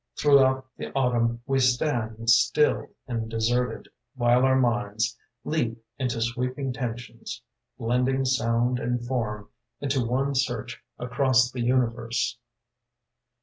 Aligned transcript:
Throughout 0.17 0.65
the 0.77 0.91
Autumn 0.95 1.43
we 1.45 1.59
stand 1.59 2.27
Still 2.27 2.89
and 3.07 3.29
deserted, 3.29 3.87
while 4.15 4.45
our 4.45 4.55
minds 4.59 5.15
Leap 5.43 5.77
into 5.99 6.23
sweeping 6.23 6.73
tensions 6.73 7.43
Blending 7.77 8.25
sound 8.25 8.79
and 8.79 9.05
form 9.05 9.49
Into 9.79 10.03
one 10.03 10.33
search 10.33 10.81
across 10.97 11.51
the 11.51 11.61
universe. 11.61 12.39